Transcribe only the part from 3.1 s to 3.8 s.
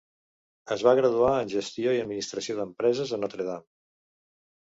a Notre Dame.